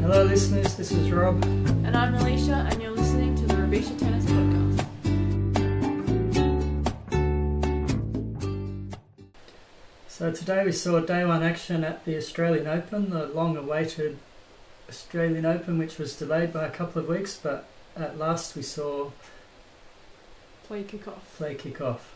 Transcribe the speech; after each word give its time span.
Hello, 0.00 0.24
listeners. 0.24 0.74
This 0.76 0.92
is 0.92 1.10
Rob. 1.10 1.42
And 1.44 1.96
I'm 1.96 2.14
Alicia, 2.14 2.66
and 2.70 2.80
you're 2.82 2.90
listening 2.90 3.34
to 3.36 3.46
the 3.46 3.54
Rubisha 3.54 3.98
Tennis 3.98 4.24
Podcast. 4.26 4.86
So 10.08 10.32
today 10.32 10.64
we 10.64 10.72
saw 10.72 11.00
day 11.00 11.24
one 11.24 11.42
action 11.42 11.84
at 11.84 12.04
the 12.04 12.16
Australian 12.16 12.66
Open, 12.66 13.10
the 13.10 13.26
long-awaited 13.26 14.18
Australian 14.88 15.46
Open, 15.46 15.78
which 15.78 15.98
was 15.98 16.16
delayed 16.16 16.52
by 16.52 16.66
a 16.66 16.70
couple 16.70 17.00
of 17.02 17.08
weeks, 17.08 17.38
but 17.40 17.66
at 17.96 18.18
last 18.18 18.56
we 18.56 18.62
saw 18.62 19.10
Play 20.66 20.84
kickoff. 20.84 21.20
play 21.36 21.54
kick 21.54 21.80
off. 21.80 22.14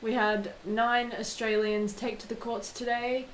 We 0.00 0.12
had 0.14 0.52
nine 0.64 1.12
Australians 1.18 1.92
take 1.92 2.18
to 2.20 2.28
the 2.28 2.36
courts 2.36 2.72
today. 2.72 3.26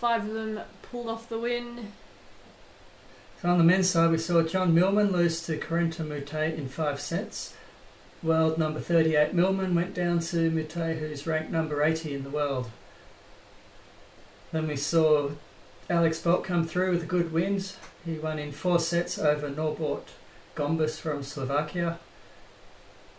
Five 0.00 0.28
of 0.28 0.32
them 0.32 0.60
pulled 0.80 1.08
off 1.08 1.28
the 1.28 1.38
win. 1.38 1.92
So 3.42 3.50
on 3.50 3.58
the 3.58 3.64
men's 3.64 3.90
side, 3.90 4.10
we 4.10 4.16
saw 4.16 4.40
John 4.40 4.74
Millman 4.74 5.12
lose 5.12 5.44
to 5.44 5.58
Corentin 5.58 6.08
Moutet 6.08 6.56
in 6.56 6.68
five 6.68 6.98
sets. 6.98 7.52
World 8.22 8.56
number 8.56 8.80
38 8.80 9.34
Millman 9.34 9.74
went 9.74 9.92
down 9.92 10.20
to 10.20 10.50
Moutet, 10.50 11.00
who's 11.00 11.26
ranked 11.26 11.50
number 11.50 11.82
80 11.82 12.14
in 12.14 12.24
the 12.24 12.30
world. 12.30 12.70
Then 14.52 14.68
we 14.68 14.76
saw 14.76 15.32
Alex 15.90 16.18
Bolt 16.18 16.44
come 16.44 16.66
through 16.66 16.92
with 16.92 17.02
a 17.02 17.06
good 17.06 17.30
win. 17.30 17.60
He 18.06 18.14
won 18.14 18.38
in 18.38 18.52
four 18.52 18.78
sets 18.78 19.18
over 19.18 19.50
Norbert 19.50 20.08
Gombos 20.56 20.98
from 20.98 21.22
Slovakia. 21.22 21.98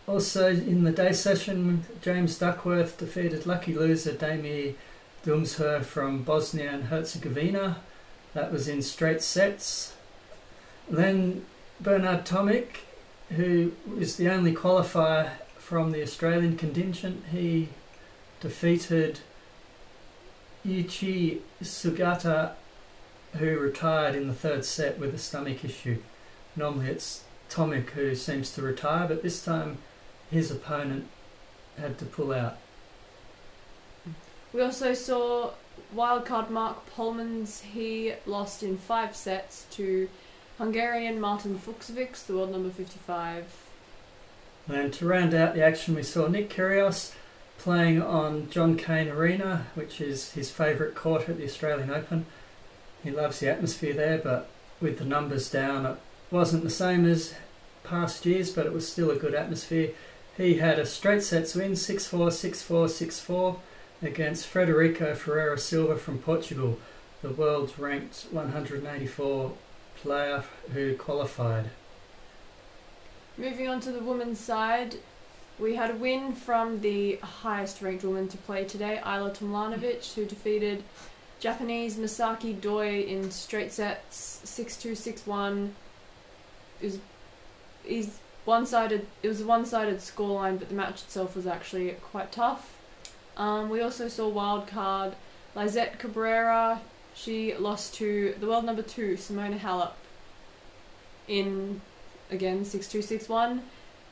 Also 0.08 0.48
in 0.48 0.82
the 0.82 0.90
day 0.90 1.12
session, 1.12 1.84
James 2.00 2.36
Duckworth 2.36 2.98
defeated 2.98 3.46
lucky 3.46 3.72
loser 3.72 4.14
Damir 4.14 4.74
Dumsher 5.24 5.84
from 5.84 6.22
Bosnia 6.22 6.70
and 6.70 6.84
Herzegovina. 6.84 7.78
That 8.34 8.50
was 8.50 8.68
in 8.68 8.82
straight 8.82 9.22
sets. 9.22 9.94
Then 10.88 11.44
Bernard 11.80 12.24
Tomic, 12.24 12.78
who 13.30 13.72
is 13.98 14.16
the 14.16 14.28
only 14.28 14.54
qualifier 14.54 15.30
from 15.58 15.92
the 15.92 16.02
Australian 16.02 16.56
contingent, 16.56 17.24
he 17.30 17.68
defeated 18.40 19.20
Yuichi 20.66 21.40
Sugita, 21.62 22.52
who 23.36 23.58
retired 23.58 24.14
in 24.14 24.28
the 24.28 24.34
third 24.34 24.64
set 24.64 24.98
with 24.98 25.14
a 25.14 25.18
stomach 25.18 25.64
issue. 25.64 25.98
Normally 26.56 26.88
it's 26.88 27.24
Tomic 27.48 27.90
who 27.90 28.14
seems 28.14 28.52
to 28.52 28.62
retire, 28.62 29.06
but 29.08 29.22
this 29.22 29.44
time 29.44 29.78
his 30.30 30.50
opponent 30.50 31.08
had 31.78 31.98
to 31.98 32.04
pull 32.04 32.32
out. 32.32 32.58
We 34.52 34.60
also 34.60 34.92
saw 34.92 35.52
wildcard 35.96 36.50
Marc 36.50 36.78
Polmans. 36.94 37.62
He 37.62 38.12
lost 38.26 38.62
in 38.62 38.76
five 38.76 39.16
sets 39.16 39.66
to 39.72 40.08
Hungarian 40.58 41.20
Martin 41.20 41.58
Fucsovics, 41.58 42.26
the 42.26 42.34
world 42.34 42.52
number 42.52 42.68
55. 42.68 43.46
And 44.68 44.92
to 44.92 45.06
round 45.06 45.32
out 45.34 45.54
the 45.54 45.64
action, 45.64 45.94
we 45.94 46.02
saw 46.02 46.28
Nick 46.28 46.50
Kyrgios 46.50 47.12
playing 47.58 48.02
on 48.02 48.50
John 48.50 48.76
Cain 48.76 49.08
Arena, 49.08 49.66
which 49.74 50.00
is 50.00 50.32
his 50.32 50.50
favourite 50.50 50.94
court 50.94 51.28
at 51.28 51.38
the 51.38 51.44
Australian 51.44 51.90
Open. 51.90 52.26
He 53.02 53.10
loves 53.10 53.40
the 53.40 53.50
atmosphere 53.50 53.94
there, 53.94 54.18
but 54.18 54.48
with 54.80 54.98
the 54.98 55.04
numbers 55.04 55.50
down, 55.50 55.86
it 55.86 55.96
wasn't 56.30 56.62
the 56.62 56.70
same 56.70 57.06
as 57.06 57.34
past 57.84 58.26
years, 58.26 58.52
but 58.52 58.66
it 58.66 58.72
was 58.72 58.90
still 58.90 59.10
a 59.10 59.16
good 59.16 59.34
atmosphere. 59.34 59.90
He 60.36 60.54
had 60.54 60.78
a 60.78 60.86
straight 60.86 61.22
sets 61.22 61.54
win 61.54 61.74
6 61.74 62.06
4, 62.06 62.30
6 62.30 62.62
4, 62.62 62.88
6 62.88 63.20
4 63.20 63.58
against 64.02 64.52
Frederico 64.52 65.16
Ferreira 65.16 65.58
Silva 65.58 65.96
from 65.96 66.18
Portugal, 66.18 66.78
the 67.22 67.30
world's 67.30 67.78
ranked 67.78 68.26
184 68.30 69.52
player 69.96 70.44
who 70.72 70.96
qualified. 70.96 71.70
Moving 73.38 73.68
on 73.68 73.80
to 73.80 73.92
the 73.92 74.02
women's 74.02 74.40
side, 74.40 74.96
we 75.58 75.76
had 75.76 75.90
a 75.90 75.94
win 75.94 76.32
from 76.32 76.80
the 76.80 77.16
highest 77.16 77.80
ranked 77.80 78.04
woman 78.04 78.28
to 78.28 78.36
play 78.38 78.64
today, 78.64 79.00
Ajla 79.04 79.36
Tomljanovic, 79.36 80.14
who 80.14 80.26
defeated 80.26 80.82
Japanese 81.38 81.96
Misaki 81.96 82.60
Doi 82.60 83.00
in 83.02 83.30
straight 83.30 83.72
sets 83.72 84.40
6 84.44 84.76
2 84.76 84.94
6 84.94 85.26
1. 85.26 85.74
It 86.80 87.00
was, 87.88 88.18
one-sided. 88.44 89.06
It 89.22 89.28
was 89.28 89.40
a 89.40 89.46
one-sided 89.46 89.98
scoreline, 89.98 90.58
but 90.58 90.68
the 90.68 90.74
match 90.74 91.02
itself 91.02 91.36
was 91.36 91.46
actually 91.46 91.90
quite 92.02 92.32
tough. 92.32 92.76
Um, 93.36 93.68
we 93.68 93.80
also 93.80 94.08
saw 94.08 94.28
wild 94.28 94.66
card 94.66 95.14
Lizette 95.54 95.98
Cabrera. 95.98 96.80
She 97.14 97.54
lost 97.54 97.94
to 97.94 98.34
the 98.40 98.46
world 98.46 98.64
number 98.64 98.82
two 98.82 99.14
Simona 99.14 99.58
Halep 99.58 99.92
in 101.28 101.80
again 102.30 102.64
six 102.64 102.88
two 102.88 103.02
six 103.02 103.28
one. 103.28 103.62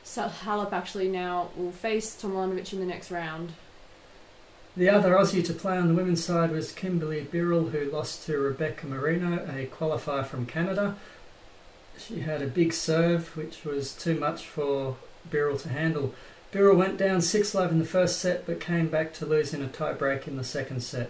So 0.03 0.27
Halep 0.27 0.71
actually 0.73 1.07
now 1.07 1.49
will 1.55 1.71
face 1.71 2.19
Tomljanovic 2.19 2.73
in 2.73 2.79
the 2.79 2.85
next 2.85 3.11
round. 3.11 3.53
The 4.75 4.89
other 4.89 5.13
Aussie 5.13 5.45
to 5.45 5.53
play 5.53 5.77
on 5.77 5.89
the 5.89 5.93
women's 5.93 6.23
side 6.23 6.51
was 6.51 6.71
Kimberly 6.71 7.21
Birrell, 7.23 7.71
who 7.71 7.91
lost 7.91 8.25
to 8.25 8.37
Rebecca 8.37 8.87
Marino, 8.87 9.43
a 9.45 9.67
qualifier 9.67 10.25
from 10.25 10.45
Canada. 10.45 10.95
She 11.97 12.21
had 12.21 12.41
a 12.41 12.47
big 12.47 12.71
serve, 12.71 13.35
which 13.35 13.65
was 13.65 13.93
too 13.93 14.15
much 14.15 14.45
for 14.45 14.95
Birrell 15.29 15.57
to 15.59 15.69
handle. 15.69 16.15
Birrell 16.51 16.75
went 16.75 16.97
down 16.97 17.21
6 17.21 17.55
love 17.55 17.71
in 17.71 17.79
the 17.79 17.85
first 17.85 18.19
set, 18.19 18.45
but 18.45 18.59
came 18.59 18.89
back 18.89 19.13
to 19.13 19.25
lose 19.25 19.53
in 19.53 19.61
a 19.61 19.67
tie 19.67 19.93
break 19.93 20.27
in 20.27 20.35
the 20.35 20.43
second 20.43 20.81
set, 20.81 21.09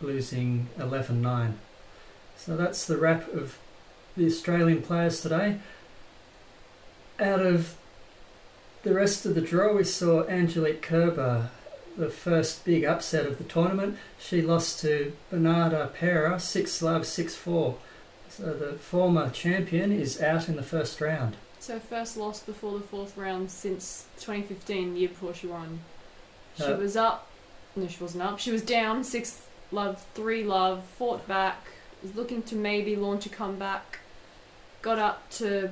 losing 0.00 0.68
11 0.78 1.20
9. 1.20 1.58
So 2.36 2.56
that's 2.56 2.86
the 2.86 2.96
wrap 2.96 3.28
of 3.34 3.58
the 4.16 4.26
Australian 4.26 4.82
players 4.82 5.20
today. 5.20 5.58
Out 7.18 7.40
of 7.40 7.74
the 8.84 8.94
rest 8.94 9.26
of 9.26 9.34
the 9.34 9.40
draw, 9.40 9.74
we 9.74 9.82
saw 9.82 10.24
Angelique 10.28 10.82
Kerber, 10.82 11.50
the 11.96 12.08
first 12.08 12.64
big 12.64 12.84
upset 12.84 13.26
of 13.26 13.38
the 13.38 13.44
tournament. 13.44 13.98
She 14.20 14.40
lost 14.40 14.80
to 14.82 15.12
Bernarda 15.32 15.92
Pera 15.92 16.38
6 16.38 16.82
love 16.82 17.06
6 17.06 17.34
4. 17.34 17.76
So 18.30 18.54
the 18.54 18.74
former 18.74 19.30
champion 19.30 19.90
is 19.90 20.22
out 20.22 20.48
in 20.48 20.54
the 20.54 20.62
first 20.62 21.00
round. 21.00 21.36
So 21.60 21.78
first 21.78 22.16
loss 22.16 22.40
before 22.40 22.78
the 22.78 22.84
fourth 22.84 23.16
round 23.16 23.50
since 23.50 24.06
2015, 24.20 24.94
the 24.94 25.00
year 25.00 25.08
before 25.08 25.34
she 25.34 25.46
won. 25.46 25.80
She 26.56 26.64
Uh, 26.64 26.76
was 26.76 26.96
up. 26.96 27.26
No, 27.76 27.86
she 27.88 28.02
wasn't 28.02 28.22
up. 28.22 28.38
She 28.38 28.50
was 28.50 28.62
down 28.62 29.04
six 29.04 29.42
love, 29.70 30.04
three 30.14 30.42
love, 30.44 30.84
fought 30.98 31.26
back. 31.28 31.58
Was 32.02 32.14
looking 32.14 32.42
to 32.44 32.54
maybe 32.56 32.96
launch 32.96 33.26
a 33.26 33.28
comeback. 33.28 33.98
Got 34.82 34.98
up 34.98 35.28
to. 35.32 35.70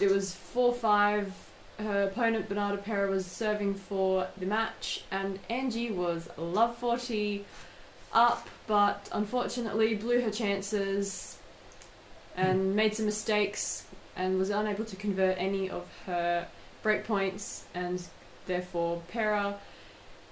It 0.00 0.10
was 0.10 0.34
four 0.34 0.72
five. 0.74 1.32
Her 1.78 2.04
opponent 2.04 2.48
Bernarda 2.48 2.82
Pera 2.84 3.08
was 3.10 3.24
serving 3.26 3.74
for 3.74 4.28
the 4.36 4.46
match, 4.46 5.04
and 5.10 5.38
Angie 5.48 5.90
was 5.90 6.28
love 6.36 6.76
forty 6.76 7.44
up, 8.12 8.48
but 8.66 9.08
unfortunately 9.12 9.94
blew 9.94 10.20
her 10.20 10.30
chances 10.30 11.38
and 12.36 12.74
made 12.76 12.94
some 12.94 13.06
mistakes 13.06 13.84
and 14.16 14.38
was 14.38 14.50
unable 14.50 14.84
to 14.84 14.96
convert 14.96 15.36
any 15.38 15.68
of 15.70 15.86
her 16.06 16.46
break 16.82 17.04
points 17.04 17.64
and 17.74 18.02
therefore 18.46 19.02
Pera 19.08 19.58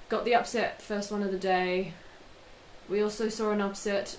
got 0.08 0.24
the 0.24 0.34
upset 0.34 0.82
first 0.82 1.10
one 1.10 1.22
of 1.22 1.30
the 1.30 1.38
day. 1.38 1.94
We 2.88 3.02
also 3.02 3.28
saw 3.28 3.52
an 3.52 3.60
upset. 3.60 4.18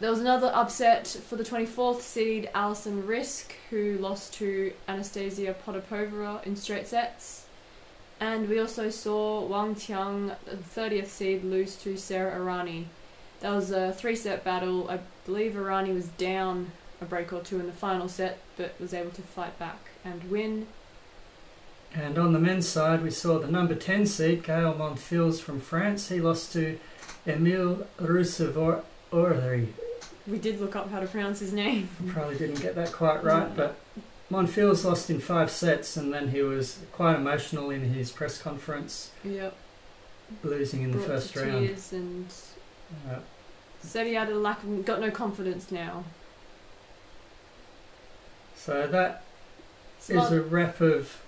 There 0.00 0.10
was 0.10 0.20
another 0.20 0.50
upset 0.54 1.06
for 1.06 1.36
the 1.36 1.44
24th 1.44 2.00
seed 2.00 2.48
Alison 2.54 3.02
Riske 3.02 3.52
who 3.70 3.98
lost 3.98 4.34
to 4.34 4.72
Anastasia 4.88 5.54
Potapova 5.66 6.44
in 6.46 6.56
straight 6.56 6.86
sets. 6.86 7.46
And 8.20 8.48
we 8.48 8.60
also 8.60 8.88
saw 8.88 9.44
Wang 9.44 9.74
Qiang, 9.74 10.36
the 10.44 10.56
30th 10.56 11.08
seed, 11.08 11.42
lose 11.42 11.74
to 11.78 11.96
Sara 11.96 12.38
Errani. 12.38 12.84
That 13.40 13.50
was 13.50 13.72
a 13.72 13.92
three 13.92 14.14
set 14.14 14.44
battle. 14.44 14.88
I 14.88 15.00
believe 15.26 15.54
Irani 15.54 15.92
was 15.92 16.06
down 16.06 16.70
a 17.02 17.06
break 17.06 17.32
or 17.32 17.40
two 17.40 17.60
in 17.60 17.66
the 17.66 17.72
final 17.72 18.08
set, 18.08 18.38
but 18.56 18.74
was 18.80 18.94
able 18.94 19.10
to 19.10 19.22
fight 19.22 19.58
back 19.58 19.78
and 20.04 20.30
win. 20.30 20.66
And 21.94 22.16
on 22.16 22.32
the 22.32 22.38
men's 22.38 22.66
side, 22.66 23.02
we 23.02 23.10
saw 23.10 23.38
the 23.38 23.48
number 23.48 23.74
10 23.74 24.06
seed, 24.06 24.44
Gael 24.44 24.72
Monfils 24.74 25.40
from 25.40 25.60
France. 25.60 26.08
He 26.08 26.20
lost 26.20 26.52
to 26.54 26.78
Emil 27.26 27.86
Ruusuvuori. 28.00 29.68
We 30.26 30.38
did 30.38 30.60
look 30.60 30.76
up 30.76 30.90
how 30.90 31.00
to 31.00 31.06
pronounce 31.06 31.40
his 31.40 31.52
name. 31.52 31.88
Probably 32.08 32.38
didn't 32.38 32.62
get 32.62 32.74
that 32.76 32.92
quite 32.92 33.22
right, 33.22 33.54
but 33.54 33.76
Monfils 34.30 34.84
lost 34.84 35.10
in 35.10 35.20
five 35.20 35.50
sets 35.50 35.96
and 35.96 36.12
then 36.14 36.28
he 36.28 36.40
was 36.42 36.78
quite 36.92 37.16
emotional 37.16 37.68
in 37.70 37.92
his 37.92 38.10
press 38.10 38.40
conference, 38.40 39.10
Yep. 39.24 39.54
losing 40.42 40.82
in 40.82 40.92
the 40.92 40.98
first 40.98 41.34
round. 41.36 41.66
tears 41.66 41.92
and 41.92 42.26
Uh, 43.10 43.16
said 43.82 44.06
he 44.06 44.14
had 44.14 44.30
a 44.30 44.34
lack 44.38 44.62
of, 44.62 44.84
got 44.86 45.00
no 45.00 45.10
confidence 45.10 45.70
now. 45.70 46.04
So 48.64 48.86
that 48.86 49.24
is 50.08 50.30
a 50.30 50.40
wrap 50.40 50.80
of 50.80 51.20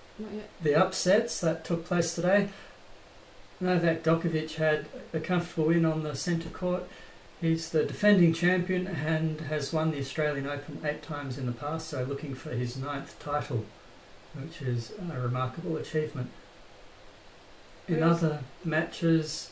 the 0.63 0.75
upsets 0.75 1.41
that 1.41 1.65
took 1.65 1.85
place 1.85 2.15
today. 2.15 2.49
Novak 3.61 4.05
Djokovic 4.05 4.55
had 4.55 4.87
a 5.13 5.19
comfortable 5.19 5.69
win 5.69 5.85
on 5.85 6.05
the 6.05 6.15
centre 6.15 6.49
court. 6.49 6.85
He's 7.41 7.71
the 7.71 7.85
defending 7.85 8.33
champion 8.33 8.87
and 8.87 9.41
has 9.43 9.73
won 9.73 9.91
the 9.91 9.99
Australian 9.99 10.47
Open 10.47 10.81
eight 10.85 11.03
times 11.03 11.37
in 11.37 11.47
the 11.47 11.53
past, 11.53 11.89
so 11.89 12.05
looking 12.05 12.37
for 12.37 12.51
his 12.51 12.77
ninth 12.77 13.19
title, 13.19 13.65
which 14.35 14.63
is 14.63 14.93
a 15.13 15.21
remarkable 15.21 15.77
achievement. 15.77 16.31
In 17.89 18.03
other 18.03 18.45
matches, 18.65 19.51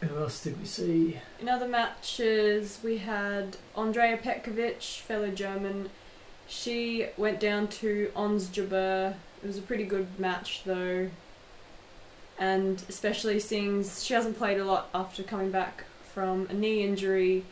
who 0.00 0.16
else 0.18 0.42
did 0.42 0.58
we 0.58 0.66
see? 0.66 1.20
In 1.40 1.48
other 1.48 1.68
matches, 1.68 2.80
we 2.82 2.98
had 2.98 3.56
Andrea 3.76 4.18
Petkovic, 4.18 5.00
fellow 5.00 5.30
German. 5.30 5.90
She 6.46 7.06
went 7.16 7.40
down 7.40 7.68
to 7.68 8.10
Ons 8.14 8.48
Jabeur. 8.48 9.14
It 9.42 9.46
was 9.46 9.58
a 9.58 9.62
pretty 9.62 9.84
good 9.84 10.18
match, 10.18 10.62
though. 10.64 11.10
And 12.38 12.82
especially 12.88 13.38
seeing 13.40 13.84
she 13.84 14.14
hasn't 14.14 14.36
played 14.36 14.58
a 14.58 14.64
lot 14.64 14.88
after 14.94 15.22
coming 15.22 15.50
back 15.50 15.84
from 16.12 16.46
a 16.48 16.54
knee 16.54 16.82
injury, 16.82 17.44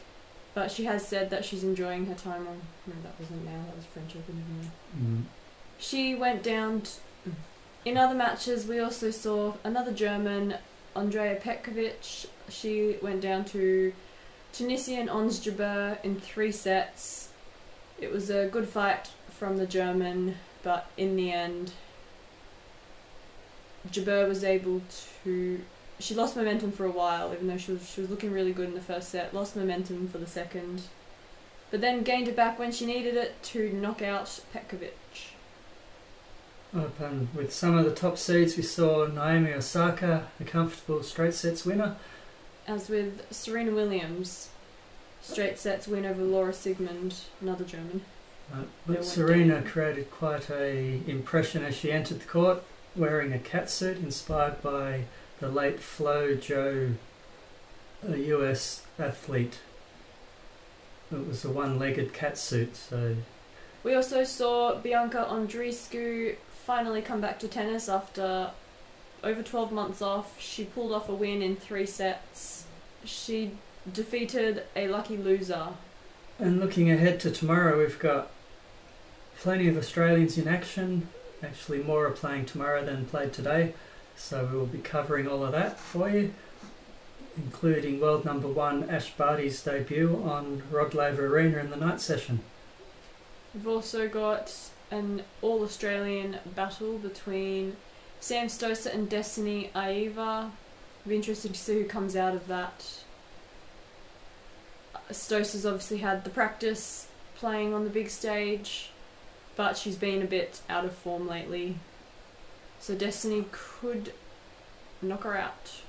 but 0.55 0.71
she 0.71 0.85
has 0.85 1.07
said 1.07 1.31
that 1.31 1.45
she's 1.45 1.65
enjoying 1.65 2.07
her 2.07 2.15
time 2.15 2.47
on. 2.47 2.61
No, 2.87 2.95
that 3.03 3.13
wasn't 3.19 3.45
now, 3.45 3.65
that 3.67 3.77
was 3.77 3.85
French 3.87 4.15
Open. 4.17 4.71
Mm. 4.99 5.23
She 5.79 6.15
went 6.15 6.43
down. 6.43 6.83
T- 6.83 7.33
in 7.85 7.97
other 7.97 8.15
matches, 8.15 8.67
we 8.67 8.79
also 8.79 9.11
saw 9.11 9.55
another 9.65 9.93
German, 9.93 10.55
Andrea 10.95 11.35
Petkovic. 11.37 12.27
She 12.49 12.97
went 13.03 13.21
down 13.21 13.45
to 13.47 13.93
Tunisian 14.53 15.09
Ons 15.09 15.45
Jabeur 15.45 15.99
in 16.05 16.21
three 16.21 16.53
sets. 16.53 17.31
It 18.03 18.11
was 18.11 18.31
a 18.31 18.49
good 18.49 18.69
fight 18.69 19.11
from 19.31 19.59
the 19.59 19.67
German, 19.67 20.35
but 20.65 20.91
in 20.97 21.15
the 21.15 21.31
end, 21.31 21.73
Jabeur 23.89 24.27
was 24.27 24.43
able 24.43 24.83
to. 25.23 25.61
She 26.01 26.13
lost 26.17 26.35
momentum 26.35 26.73
for 26.73 26.85
a 26.85 26.91
while, 26.91 27.33
even 27.33 27.47
though 27.47 27.57
she 27.57 27.71
was, 27.71 27.89
she 27.89 28.01
was 28.01 28.11
looking 28.11 28.33
really 28.33 28.53
good 28.53 28.67
in 28.67 28.75
the 28.75 28.81
first 28.81 29.11
set. 29.11 29.33
Lost 29.33 29.55
momentum 29.55 30.09
for 30.09 30.19
the 30.19 30.27
second, 30.27 30.83
but 31.71 31.81
then 31.81 32.03
gained 32.03 32.27
it 32.27 32.35
back 32.35 32.59
when 32.59 32.73
she 32.73 32.87
needed 32.87 33.15
it 33.15 33.41
to 33.45 33.73
knock 33.73 34.03
out 34.03 34.41
Petkovic. 34.53 35.31
And 36.73 37.33
with 37.37 37.53
some 37.53 37.79
of 37.79 37.85
the 37.85 37.95
top 37.95 38.19
seeds, 38.19 38.57
we 38.57 38.65
saw 38.65 39.07
Naomi 39.07 39.53
Osaka, 39.53 40.27
a 40.41 40.45
comfortable 40.45 41.05
straight 41.05 41.35
sets 41.35 41.65
winner. 41.65 41.95
As 42.67 42.89
with 42.89 43.33
Serena 43.33 43.71
Williams, 43.71 44.49
straight 45.23 45.59
sets 45.59 45.89
win 45.89 46.05
over 46.05 46.23
Laura 46.23 46.53
Siegemund, 46.53 47.23
another 47.41 47.65
German. 47.65 48.03
Uh, 48.53 48.57
They 48.61 48.67
but 48.87 48.95
went 48.97 49.05
Serena 49.05 49.63
created 49.63 50.11
quite 50.11 50.51
a 50.51 51.01
impression 51.07 51.65
as 51.65 51.75
she 51.75 51.91
entered 51.91 52.21
the 52.21 52.27
court, 52.27 52.63
wearing 52.95 53.33
a 53.33 53.39
catsuit 53.39 54.03
inspired 54.03 54.61
by 54.61 55.05
the 55.41 55.49
late 55.49 55.81
Flo 55.81 56.35
Jo, 56.35 56.93
a 58.07 58.17
US 58.19 58.83
athlete. 58.99 59.59
It 61.11 61.27
was 61.27 61.45
a 61.45 61.51
one-legged 61.51 62.13
catsuit, 62.13 62.75
so 62.75 63.17
We 63.85 63.95
also 63.95 64.25
saw 64.25 64.75
Bianca 64.77 65.27
Andreescu 65.31 66.37
finally 66.67 67.03
come 67.03 67.21
back 67.21 67.39
to 67.41 67.49
tennis 67.49 67.89
after 67.89 68.51
over 69.23 69.43
12 69.43 69.73
months 69.73 70.01
off. 70.03 70.41
She 70.41 70.65
pulled 70.65 70.93
off 70.93 71.09
a 71.09 71.15
win 71.15 71.43
in 71.43 71.57
three 71.57 71.87
sets. 71.87 72.65
She 73.05 73.53
defeated 73.91 74.65
a 74.77 74.89
lucky 74.89 75.17
loser. 75.17 75.69
And 76.39 76.61
looking 76.61 76.91
ahead 76.91 77.21
to 77.21 77.31
tomorrow, 77.31 77.79
we've 77.79 77.99
got 77.99 78.31
plenty 79.39 79.69
of 79.69 79.77
Australians 79.77 80.39
in 80.39 80.49
action. 80.49 81.09
Actually, 81.43 81.83
more 81.83 82.07
are 82.07 82.11
playing 82.11 82.47
tomorrow 82.47 82.85
than 82.85 83.07
played 83.07 83.33
today, 83.33 83.75
so 84.17 84.49
we 84.51 84.57
will 84.57 84.67
be 84.67 84.79
covering 84.79 85.27
all 85.27 85.45
of 85.45 85.53
that 85.53 85.79
for 85.79 86.09
you, 86.09 86.33
including 87.37 88.01
world 88.01 88.25
number 88.25 88.49
one 88.49 88.89
Ash 88.89 89.11
Barty's 89.11 89.61
debut 89.63 90.23
on 90.25 90.63
Rod 90.71 90.95
Laver 90.95 91.27
Arena 91.27 91.59
in 91.59 91.71
the 91.71 91.77
night 91.77 92.01
session. 92.01 92.41
We've 93.55 93.67
also 93.67 94.09
got 94.09 94.55
an 94.91 95.23
all 95.41 95.63
Australian 95.63 96.39
battle 96.55 96.99
between 96.99 97.77
Sam 98.21 98.47
Stosur 98.47 98.95
and 98.95 99.11
Destanee 99.11 99.71
Aiava. 99.73 100.51
It'll 101.01 101.09
be 101.09 101.17
interested 101.17 101.53
to 101.53 101.59
see 101.59 101.75
who 101.75 101.85
comes 101.85 102.15
out 102.15 102.35
of 102.35 102.47
that. 102.47 103.03
Stosur's 105.11 105.67
obviously 105.67 105.99
had 105.99 106.25
the 106.25 106.31
practice 106.31 107.09
playing 107.35 107.75
on 107.75 107.85
the 107.85 107.91
big 107.91 108.09
stage, 108.09 108.91
but 109.57 109.77
she's 109.77 109.97
been 109.97 110.23
a 110.23 110.27
bit 110.27 110.61
out 110.69 110.85
of 110.85 110.93
form 110.93 111.29
lately. 111.29 111.77
So 112.81 112.95
Destanee 112.95 113.47
could 113.51 114.13
knock 115.01 115.25
her 115.25 115.37
out. 115.37 115.83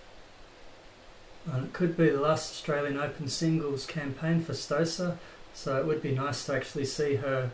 And 1.51 1.65
it 1.65 1.73
could 1.73 1.97
be 1.97 2.09
the 2.09 2.19
last 2.19 2.51
Australian 2.51 2.97
Open 2.97 3.27
singles 3.27 3.85
campaign 3.85 4.41
for 4.41 4.53
Stosur, 4.53 5.17
so 5.53 5.77
it 5.77 5.85
would 5.85 6.01
be 6.01 6.11
nice 6.11 6.45
to 6.45 6.55
actually 6.55 6.85
see 6.85 7.15
her 7.15 7.51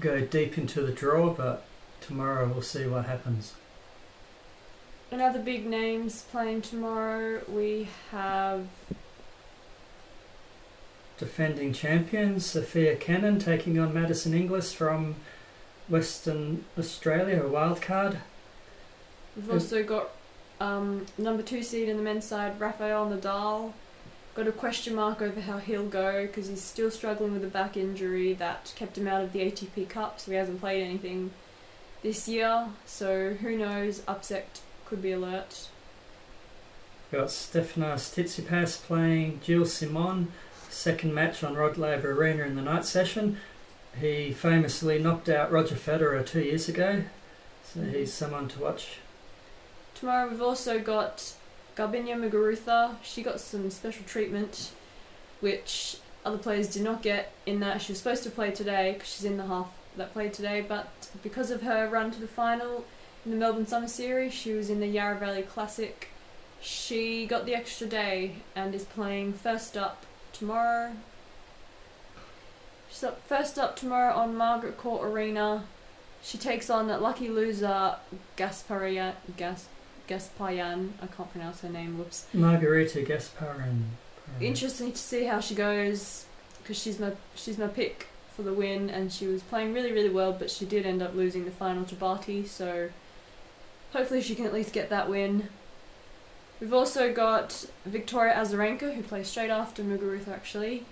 go 0.00 0.20
deep 0.20 0.58
into 0.58 0.82
the 0.82 0.92
draw, 0.92 1.30
but 1.30 1.64
tomorrow 2.00 2.48
we'll 2.48 2.62
see 2.62 2.86
what 2.86 3.06
happens. 3.06 3.54
Another 5.10 5.38
big 5.38 5.66
names 5.66 6.22
playing 6.30 6.62
tomorrow. 6.62 7.40
We 7.48 7.88
have 8.10 8.66
defending 11.18 11.72
champions 11.72 12.46
Sofia 12.46 12.96
Kenin 12.96 13.38
taking 13.38 13.78
on 13.78 13.92
Maddison 13.92 14.32
Inglis 14.32 14.72
from 14.72 15.16
Western 15.88 16.64
Australia, 16.78 17.42
a 17.42 17.48
wild 17.48 17.82
card. 17.82 18.18
We've 19.36 19.50
also 19.50 19.82
got 19.82 20.10
um, 20.60 21.06
number 21.16 21.42
two 21.42 21.62
seed 21.62 21.88
in 21.88 21.96
the 21.96 22.02
men's 22.02 22.24
side, 22.24 22.58
Rafael 22.60 23.08
Nadal. 23.08 23.72
Got 24.34 24.46
a 24.46 24.52
question 24.52 24.94
mark 24.94 25.20
over 25.20 25.40
how 25.40 25.58
he'll 25.58 25.88
go 25.88 26.26
because 26.26 26.48
he's 26.48 26.62
still 26.62 26.90
struggling 26.90 27.32
with 27.32 27.44
a 27.44 27.48
back 27.48 27.76
injury 27.76 28.34
that 28.34 28.72
kept 28.76 28.96
him 28.96 29.08
out 29.08 29.22
of 29.22 29.32
the 29.32 29.40
ATP 29.40 29.88
Cup, 29.88 30.20
so 30.20 30.30
he 30.30 30.36
hasn't 30.36 30.60
played 30.60 30.82
anything 30.82 31.32
this 32.02 32.28
year. 32.28 32.68
So 32.86 33.34
who 33.34 33.56
knows? 33.56 34.02
Upset 34.06 34.60
could 34.84 35.02
be 35.02 35.12
alert. 35.12 35.68
We've 37.10 37.20
got 37.20 37.28
Stefanos 37.28 38.12
Tsitsipas 38.12 38.82
playing 38.82 39.40
Gilles 39.44 39.72
Simon, 39.72 40.30
second 40.68 41.14
match 41.14 41.42
on 41.42 41.54
Rod 41.54 41.76
Laver 41.76 42.12
Arena 42.12 42.44
in 42.44 42.56
the 42.56 42.62
night 42.62 42.84
session. 42.84 43.38
He 44.00 44.32
famously 44.32 44.98
knocked 44.98 45.28
out 45.28 45.50
Roger 45.50 45.74
Federer 45.74 46.24
two 46.24 46.40
years 46.40 46.68
ago, 46.68 47.02
so 47.64 47.82
he's 47.82 48.12
someone 48.12 48.48
to 48.48 48.60
watch. 48.60 48.98
Tomorrow 49.94 50.28
we've 50.30 50.42
also 50.42 50.78
got 50.78 51.32
Garbiñe 51.76 52.14
Muguruza. 52.14 52.96
She 53.02 53.22
got 53.22 53.40
some 53.40 53.70
special 53.70 54.04
treatment, 54.04 54.70
which 55.40 55.98
other 56.24 56.38
players 56.38 56.68
did 56.68 56.82
not 56.82 57.02
get. 57.02 57.32
In 57.46 57.60
that 57.60 57.82
she 57.82 57.92
was 57.92 57.98
supposed 57.98 58.22
to 58.24 58.30
play 58.30 58.50
today 58.50 58.92
because 58.92 59.08
she's 59.08 59.24
in 59.24 59.36
the 59.36 59.46
half 59.46 59.68
that 59.96 60.12
played 60.12 60.32
today, 60.32 60.64
but 60.66 61.08
because 61.22 61.50
of 61.50 61.62
her 61.62 61.88
run 61.88 62.10
to 62.12 62.20
the 62.20 62.28
final 62.28 62.84
in 63.24 63.32
the 63.32 63.36
Melbourne 63.36 63.66
Summer 63.66 63.88
Series, 63.88 64.32
she 64.32 64.52
was 64.52 64.70
in 64.70 64.80
the 64.80 64.86
Yarra 64.86 65.18
Valley 65.18 65.42
Classic. 65.42 66.08
She 66.60 67.26
got 67.26 67.46
the 67.46 67.54
extra 67.54 67.86
day 67.86 68.36
and 68.54 68.74
is 68.74 68.84
playing 68.84 69.32
first 69.32 69.76
up 69.76 70.04
tomorrow. 70.38 70.92
She's 72.88 73.04
up 73.04 73.26
first 73.28 73.58
up 73.58 73.76
tomorrow 73.76 74.14
on 74.14 74.36
Margaret 74.36 74.78
Court 74.78 75.06
Arena. 75.06 75.64
She 76.22 76.38
takes 76.38 76.70
on 76.70 76.88
that 76.88 77.02
lucky 77.02 77.28
loser 77.28 77.96
Gasparia 78.36 79.14
Gas 79.36 79.66
Gaspayan. 80.08 80.90
I 81.02 81.06
can't 81.06 81.30
pronounce 81.30 81.60
her 81.60 81.68
name. 81.68 81.98
Whoops. 81.98 82.26
Margarita 82.32 83.00
Gasparyan. 83.00 83.82
Interesting 84.40 84.92
to 84.92 84.98
see 84.98 85.24
how 85.24 85.40
she 85.40 85.54
goes 85.54 86.26
because 86.62 86.78
she's 86.78 86.98
my 86.98 87.12
she's 87.34 87.58
my 87.58 87.66
pick 87.66 88.08
for 88.34 88.42
the 88.42 88.52
win, 88.52 88.88
and 88.88 89.12
she 89.12 89.26
was 89.26 89.42
playing 89.42 89.74
really 89.74 89.92
really 89.92 90.08
well, 90.08 90.32
but 90.32 90.50
she 90.50 90.64
did 90.64 90.86
end 90.86 91.02
up 91.02 91.14
losing 91.14 91.44
the 91.44 91.50
final 91.50 91.84
to 91.84 91.94
Barty. 91.94 92.46
So 92.46 92.90
hopefully 93.92 94.22
she 94.22 94.34
can 94.34 94.46
at 94.46 94.54
least 94.54 94.72
get 94.72 94.90
that 94.90 95.10
win. 95.10 95.48
We've 96.60 96.74
also 96.74 97.12
got 97.12 97.66
Victoria 97.84 98.34
Azarenka, 98.34 98.94
who 98.94 99.02
plays 99.02 99.28
straight 99.28 99.50
after 99.50 99.82
Muguruza 99.82 100.28
actually. 100.28 100.84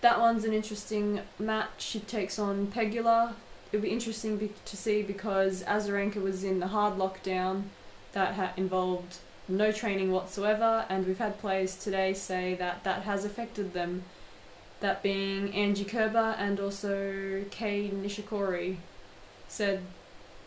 That 0.00 0.20
one's 0.20 0.44
an 0.44 0.52
interesting 0.52 1.20
match. 1.38 1.82
She 1.82 2.00
takes 2.00 2.38
on 2.38 2.68
Pegula. 2.68 3.34
It'll 3.70 3.82
be 3.82 3.90
interesting 3.90 4.36
be- 4.36 4.54
to 4.64 4.76
see 4.76 5.02
because 5.02 5.62
Azarenka 5.64 6.22
was 6.22 6.42
in 6.42 6.60
the 6.60 6.68
hard 6.68 6.98
lockdown 6.98 7.64
that 8.12 8.34
ha- 8.34 8.52
involved 8.56 9.18
no 9.48 9.72
training 9.72 10.12
whatsoever, 10.12 10.84
and 10.88 11.06
we've 11.06 11.18
had 11.18 11.38
players 11.38 11.74
today 11.76 12.12
say 12.12 12.54
that 12.54 12.84
that 12.84 13.02
has 13.02 13.24
affected 13.24 13.72
them. 13.72 14.04
That 14.80 15.02
being 15.02 15.52
Angie 15.54 15.84
Kerber 15.84 16.36
and 16.38 16.60
also 16.60 17.44
Kei 17.50 17.90
Nishikori 17.90 18.76
said 19.48 19.82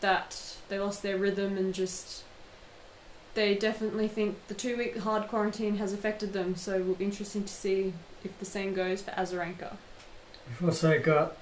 that 0.00 0.56
they 0.68 0.78
lost 0.78 1.02
their 1.02 1.18
rhythm 1.18 1.58
and 1.58 1.74
just 1.74 2.22
they 3.34 3.54
definitely 3.54 4.08
think 4.08 4.36
the 4.48 4.54
two 4.54 4.76
week 4.76 4.98
hard 4.98 5.28
quarantine 5.28 5.76
has 5.76 5.92
affected 5.92 6.32
them, 6.32 6.56
so 6.56 6.74
it 6.74 6.86
will 6.86 6.94
be 6.94 7.04
interesting 7.04 7.44
to 7.44 7.52
see 7.52 7.94
if 8.24 8.38
the 8.38 8.44
same 8.44 8.74
goes 8.74 9.02
for 9.02 9.10
Azarenka. 9.12 9.76
We've 10.48 10.70
also 10.70 10.98
got 10.98 11.36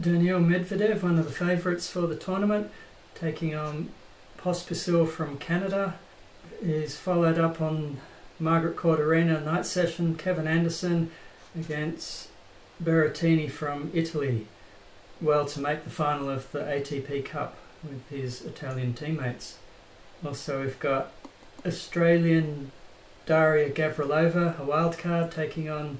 Daniil 0.00 0.40
Medvedev, 0.40 1.02
one 1.02 1.18
of 1.18 1.24
the 1.24 1.32
favourites 1.32 1.88
for 1.88 2.02
the 2.02 2.16
tournament, 2.16 2.70
taking 3.14 3.54
on 3.54 3.90
Pospisil 4.38 5.08
from 5.08 5.38
Canada. 5.38 5.94
Is 6.60 6.96
followed 6.96 7.38
up 7.38 7.60
on 7.60 8.00
Margaret 8.38 8.76
Court 8.76 9.00
Arena 9.00 9.40
night 9.40 9.66
session, 9.66 10.14
Kevin 10.14 10.46
Anderson 10.46 11.10
against 11.58 12.28
Berrettini 12.82 13.50
from 13.50 13.90
Italy. 13.94 14.46
Well, 15.20 15.46
to 15.46 15.60
make 15.60 15.84
the 15.84 15.90
final 15.90 16.28
of 16.28 16.50
the 16.52 16.60
ATP 16.60 17.24
Cup 17.24 17.56
with 17.82 18.08
his 18.08 18.42
Italian 18.44 18.94
teammates. 18.94 19.58
Also, 20.24 20.62
we've 20.62 20.80
got 20.80 21.12
Australian 21.66 22.70
Daria 23.26 23.70
Gavrilova, 23.70 24.58
a 24.58 24.64
wild 24.64 24.96
card, 24.98 25.30
taking 25.30 25.68
on 25.68 25.98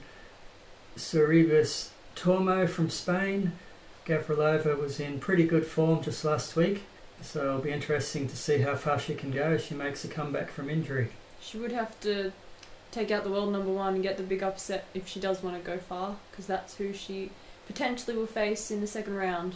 Sorribes 0.96 1.90
Tormo 2.16 2.68
from 2.68 2.90
Spain. 2.90 3.52
Gavrilova 4.06 4.78
was 4.78 5.00
in 5.00 5.18
pretty 5.18 5.44
good 5.44 5.66
form 5.66 6.02
just 6.02 6.24
last 6.24 6.56
week, 6.56 6.82
so 7.22 7.40
it'll 7.40 7.58
be 7.60 7.70
interesting 7.70 8.28
to 8.28 8.36
see 8.36 8.58
how 8.58 8.74
far 8.76 8.98
she 8.98 9.14
can 9.14 9.30
go 9.30 9.52
if 9.52 9.66
she 9.66 9.74
makes 9.74 10.04
a 10.04 10.08
comeback 10.08 10.50
from 10.50 10.68
injury. 10.70 11.08
She 11.40 11.58
would 11.58 11.72
have 11.72 11.98
to 12.00 12.32
take 12.90 13.10
out 13.10 13.24
the 13.24 13.30
world 13.30 13.52
number 13.52 13.72
one 13.72 13.94
and 13.94 14.02
get 14.02 14.16
the 14.16 14.22
big 14.22 14.42
upset 14.42 14.86
if 14.94 15.08
she 15.08 15.20
does 15.20 15.42
want 15.42 15.56
to 15.56 15.62
go 15.66 15.78
far, 15.78 16.16
because 16.30 16.46
that's 16.46 16.76
who 16.76 16.92
she 16.92 17.30
potentially 17.66 18.16
will 18.16 18.26
face 18.26 18.70
in 18.70 18.80
the 18.80 18.86
second 18.86 19.14
round. 19.16 19.54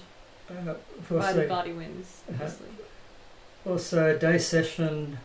Uh, 0.50 0.74
Provided 1.06 1.42
also, 1.42 1.48
Barty 1.48 1.72
wins, 1.72 2.22
Uh-huh. 2.30 2.48
Also, 3.66 4.16
day 4.16 4.38
session. 4.38 5.18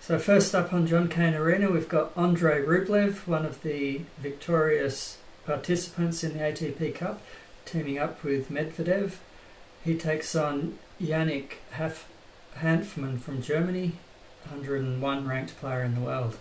So, 0.00 0.18
first 0.18 0.54
up 0.54 0.72
on 0.72 0.86
John 0.86 1.08
Cain 1.08 1.34
Arena, 1.34 1.70
we've 1.70 1.88
got 1.88 2.12
Andre 2.16 2.62
Rublev, 2.62 3.26
one 3.26 3.44
of 3.44 3.62
the 3.62 4.02
victorious 4.18 5.18
participants 5.44 6.24
in 6.24 6.34
the 6.34 6.40
ATP 6.40 6.94
Cup, 6.94 7.20
teaming 7.64 7.98
up 7.98 8.22
with 8.24 8.50
Medvedev. 8.50 9.14
He 9.84 9.96
takes 9.96 10.34
on 10.34 10.78
Yannick 11.00 11.54
Haf- 11.72 12.08
Hanfmann 12.58 13.20
from 13.20 13.42
Germany, 13.42 13.92
101 14.44 15.28
ranked 15.28 15.58
player 15.60 15.82
in 15.82 15.94
the 15.94 16.00
world. 16.00 16.36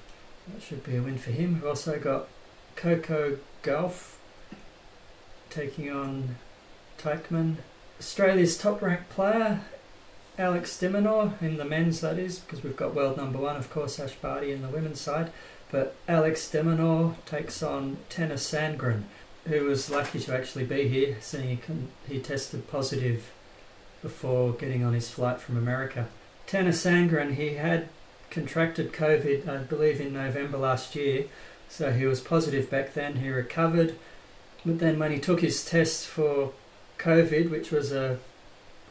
That 0.48 0.62
should 0.62 0.84
be 0.84 0.96
a 0.96 1.02
win 1.02 1.18
for 1.18 1.32
him. 1.32 1.56
We've 1.56 1.66
also 1.66 2.00
got 2.00 2.28
Coco 2.76 3.38
Gauff 3.64 4.16
taking 5.50 5.92
on 5.92 6.38
Teichmann. 6.98 7.58
Australia's 8.00 8.58
top 8.58 8.82
ranked 8.82 9.10
player, 9.10 9.62
Alex 10.39 10.77
de 10.77 10.88
Minaur, 10.88 11.34
in 11.41 11.58
the 11.58 11.65
men's 11.65 12.01
that 12.01 12.20
is, 12.20 12.39
because 12.39 12.63
we've 12.63 12.77
got 12.77 12.94
world 12.94 13.17
number 13.17 13.39
one, 13.39 13.56
of 13.56 13.72
course, 13.72 14.00
Ash 14.00 14.13
Barty 14.13 14.51
in 14.51 14.62
the 14.62 14.70
women's 14.70 15.01
side. 15.01 15.32
But 15.72 15.96
Alex 16.08 16.50
de 16.50 16.63
Minaur 16.63 17.15
takes 17.25 17.63
on 17.63 17.98
Tennys 18.10 18.46
Sandgren, 18.46 19.03
who 19.48 19.65
was 19.65 19.89
lucky 19.89 20.20
to 20.20 20.36
actually 20.36 20.65
be 20.65 20.88
here, 20.88 21.17
seeing 21.22 21.50
he, 21.50 21.58
can, 21.58 21.88
he 22.08 22.20
tested 22.20 22.67
positive 22.67 23.32
before 24.03 24.53
getting 24.53 24.84
on 24.84 24.94
his 24.94 25.10
flight 25.10 25.41
from 25.41 25.58
America. 25.58 26.08
Tennys 26.46 26.77
Sandgren, 26.77 27.34
he 27.34 27.56
had 27.56 27.89
contracted 28.29 28.94
COVID, 28.94 29.48
I 29.48 29.58
believe, 29.63 30.00
in 30.00 30.13
November 30.13 30.60
last 30.60 30.96
year, 30.96 31.25
so 31.67 31.91
he 31.91 32.06
was 32.06 32.22
positive 32.22 32.70
back 32.70 32.94
then. 32.94 33.17
He 33.17 33.29
recovered, 33.29 33.96
but 34.63 34.77
then 34.77 35.00
when 35.00 35.12
he 35.12 35.20
took 35.20 35.41
his 35.41 35.65
test 35.65 36.06
for 36.06 36.53
COVID, 37.00 37.50
which 37.50 37.72
was 37.72 37.91
a 37.91 38.20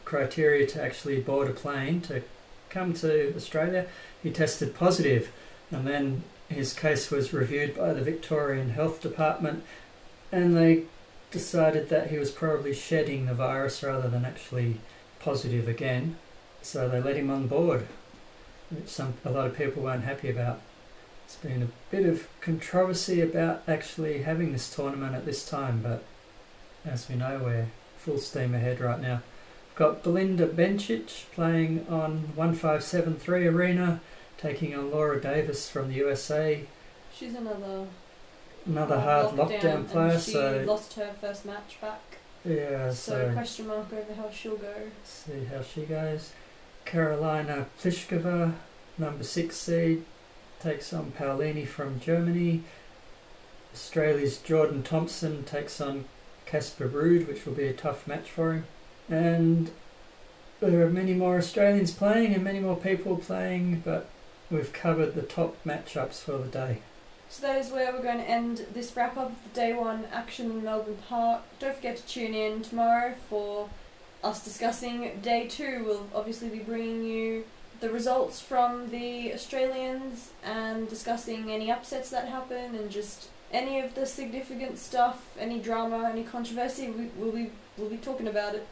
criteria 0.07 0.65
to 0.65 0.81
actually 0.81 1.19
board 1.19 1.49
a 1.49 1.53
plane 1.53 1.99
to 1.99 2.23
come 2.69 2.93
to 2.93 3.35
Australia, 3.35 3.85
he 4.23 4.31
tested 4.31 4.73
positive, 4.73 5.31
and 5.69 5.85
then 5.85 6.23
his 6.47 6.73
case 6.73 7.11
was 7.11 7.33
reviewed 7.33 7.75
by 7.75 7.93
the 7.93 8.01
Victorian 8.01 8.69
Health 8.69 9.01
Department, 9.01 9.63
and 10.31 10.55
they 10.55 10.83
decided 11.29 11.89
that 11.89 12.09
he 12.09 12.17
was 12.17 12.31
probably 12.31 12.73
shedding 12.73 13.25
the 13.25 13.33
virus 13.33 13.83
rather 13.83 14.07
than 14.07 14.23
actually 14.23 14.77
positive 15.19 15.67
again. 15.67 16.15
So 16.61 16.87
they 16.87 17.01
let 17.01 17.17
him 17.17 17.29
on 17.29 17.47
board, 17.47 17.85
which 18.69 18.87
some 18.87 19.15
a 19.25 19.29
lot 19.29 19.47
of 19.47 19.57
people 19.57 19.83
weren't 19.83 20.05
happy 20.05 20.29
about. 20.29 20.61
It's 21.25 21.35
been 21.35 21.61
a 21.61 21.91
bit 21.91 22.05
of 22.05 22.29
controversy 22.39 23.19
about 23.19 23.63
actually 23.67 24.19
having 24.19 24.53
this 24.53 24.73
tournament 24.73 25.15
at 25.15 25.25
this 25.25 25.47
time, 25.47 25.81
but 25.83 26.03
as 26.85 27.09
we 27.09 27.15
know, 27.15 27.41
we're 27.43 27.67
full 27.97 28.19
steam 28.19 28.55
ahead 28.55 28.79
right 28.79 29.01
now. 29.01 29.21
Got 29.77 30.01
Belinda 30.01 30.47
Bencic 30.47 31.25
playing 31.33 31.85
on 31.87 32.35
1573 32.35 33.47
Arena, 33.47 34.01
taking 34.37 34.75
on 34.75 34.89
Laura 34.89 35.21
Davis 35.21 35.69
from 35.69 35.89
the 35.89 35.93
USA. 35.95 36.65
She's 37.13 37.35
another 37.35 37.85
Another 38.65 38.95
uh, 38.95 39.01
hard 39.01 39.35
lockdown, 39.35 39.75
and 39.75 39.87
player, 39.87 40.19
She 40.19 40.31
so 40.31 40.63
lost 40.67 40.93
her 40.95 41.13
first 41.21 41.45
match 41.45 41.79
back, 41.79 42.01
yeah, 42.43 42.89
so 42.89 43.27
so 43.27 43.33
question 43.33 43.67
mark 43.67 43.93
over 43.93 44.13
how 44.13 44.29
she'll 44.31 44.57
go. 44.57 44.73
see 45.03 45.45
how 45.45 45.61
she 45.61 45.83
goes. 45.83 46.33
Karolina 46.85 47.67
Pliskova, 47.79 48.55
number 48.97 49.23
six 49.23 49.57
seed, 49.57 50.03
takes 50.59 50.91
on 50.91 51.11
Paolini 51.11 51.67
from 51.67 51.99
Germany. 51.99 52.63
Australia's 53.73 54.39
Jordan 54.39 54.81
Thompson 54.81 55.43
takes 55.43 55.79
on 55.79 56.05
Casper 56.47 56.89
Ruud, 56.89 57.27
which 57.27 57.45
will 57.45 57.53
be 57.53 57.67
a 57.67 57.73
tough 57.73 58.07
match 58.07 58.29
for 58.29 58.53
him. 58.53 58.65
And 59.09 59.71
there 60.59 60.85
are 60.85 60.89
many 60.89 61.13
more 61.13 61.37
Australians 61.37 61.91
playing 61.91 62.33
and 62.33 62.43
many 62.43 62.59
more 62.59 62.75
people 62.75 63.17
playing, 63.17 63.81
but 63.85 64.09
we've 64.49 64.73
covered 64.73 65.15
the 65.15 65.21
top 65.21 65.55
matchups 65.65 66.21
for 66.21 66.37
the 66.37 66.47
day. 66.47 66.81
So 67.29 67.45
that 67.45 67.57
is 67.57 67.71
where 67.71 67.91
we're 67.91 68.01
going 68.03 68.19
to 68.19 68.29
end 68.29 68.65
this 68.73 68.95
wrap 68.95 69.17
up 69.17 69.31
of 69.31 69.43
the 69.43 69.59
day 69.59 69.73
one 69.73 70.05
action 70.11 70.49
in 70.49 70.63
Melbourne 70.63 70.97
Park. 71.09 71.41
Don't 71.59 71.75
forget 71.75 71.97
to 71.97 72.07
tune 72.07 72.33
in 72.33 72.61
tomorrow 72.61 73.15
for 73.29 73.69
us 74.23 74.43
discussing 74.43 75.19
day 75.21 75.47
two. 75.47 75.83
We'll 75.85 76.07
obviously 76.15 76.49
be 76.49 76.59
bringing 76.59 77.03
you 77.03 77.45
the 77.79 77.89
results 77.89 78.41
from 78.41 78.89
the 78.89 79.33
Australians 79.33 80.31
and 80.43 80.89
discussing 80.89 81.51
any 81.51 81.69
upsets 81.69 82.09
that 82.09 82.27
happen 82.27 82.75
and 82.75 82.89
just 82.89 83.29
any 83.51 83.79
of 83.79 83.93
the 83.93 84.05
significant 84.05 84.77
stuff, 84.77 85.35
any 85.37 85.59
drama, 85.59 86.09
any 86.09 86.23
controversy. 86.23 86.89
We, 86.89 87.09
we'll 87.17 87.31
be 87.31 87.51
we'll 87.77 87.89
be 87.89 87.97
talking 87.97 88.27
about 88.27 88.55
it. 88.55 88.65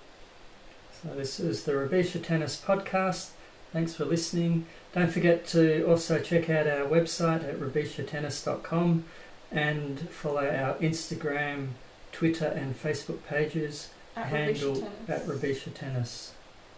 So 1.03 1.09
this 1.15 1.39
is 1.39 1.63
the 1.63 1.73
Rubisha 1.73 2.23
Tennis 2.23 2.61
Podcast. 2.63 3.29
Thanks 3.73 3.93
for 3.95 4.05
listening. 4.05 4.65
Don't 4.93 5.11
forget 5.11 5.45
to 5.47 5.83
also 5.87 6.19
check 6.19 6.49
out 6.49 6.67
our 6.67 6.85
website 6.87 7.43
at 7.47 7.59
rubishatennis.com 7.59 9.03
and 9.51 9.99
follow 10.09 10.47
our 10.47 10.75
Instagram, 10.75 11.69
Twitter 12.11 12.45
and 12.47 12.81
Facebook 12.81 13.23
pages 13.27 13.89
At 14.15 14.27
handle 14.27 14.75
Rubisha 14.75 15.09
at. 15.09 15.25
Rubisha 15.27 15.73
Tennis. 15.73 16.31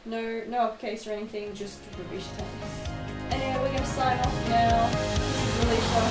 No 0.06 0.42
no 0.48 0.58
uppercase 0.60 1.06
or 1.08 1.12
anything, 1.12 1.54
just 1.54 1.80
Rubisha 1.92 2.36
Tennis. 2.38 2.90
Anyway, 3.32 3.60
we're 3.62 3.74
gonna 3.76 3.86
sign 3.86 4.18
off 4.20 4.50
now. 4.50 4.90
This 4.90 5.48
is 5.48 5.64
Alicia, 5.64 6.04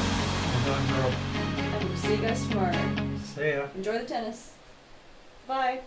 And 0.54 0.72
I'm 0.72 1.02
Rob. 1.02 1.12
and 1.74 1.88
we'll 1.88 1.96
see 1.98 2.14
you 2.14 2.22
guys 2.22 2.46
tomorrow. 2.48 3.18
See 3.34 3.50
ya. 3.50 3.66
Enjoy 3.74 3.98
the 3.98 4.04
tennis. 4.04 4.52
Bye. 5.48 5.80